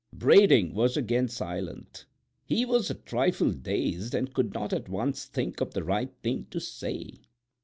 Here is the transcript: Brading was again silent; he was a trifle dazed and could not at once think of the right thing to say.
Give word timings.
Brading 0.11 0.73
was 0.73 0.97
again 0.97 1.27
silent; 1.27 2.07
he 2.43 2.65
was 2.65 2.89
a 2.89 2.95
trifle 2.95 3.51
dazed 3.51 4.15
and 4.15 4.33
could 4.33 4.51
not 4.51 4.73
at 4.73 4.89
once 4.89 5.25
think 5.25 5.61
of 5.61 5.75
the 5.75 5.83
right 5.83 6.11
thing 6.23 6.47
to 6.49 6.59
say. 6.59 7.19